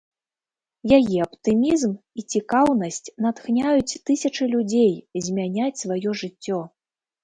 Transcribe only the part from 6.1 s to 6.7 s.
жыццё.